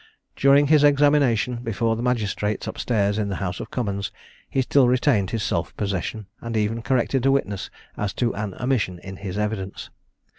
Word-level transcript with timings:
During 0.35 0.65
his 0.65 0.83
examination 0.83 1.57
before 1.57 1.95
the 1.95 2.01
magistrates 2.01 2.67
up 2.67 2.79
stairs 2.79 3.19
in 3.19 3.29
the 3.29 3.35
House 3.35 3.59
of 3.59 3.69
Commons, 3.69 4.11
he 4.49 4.63
still 4.63 4.87
retained 4.87 5.29
his 5.29 5.43
self 5.43 5.77
possession, 5.77 6.25
and 6.41 6.57
even 6.57 6.81
corrected 6.81 7.23
a 7.27 7.31
witness 7.31 7.69
as 7.97 8.11
to 8.13 8.33
an 8.33 8.55
omission 8.59 8.97
in 8.97 9.17
his 9.17 9.37
evidence. 9.37 9.91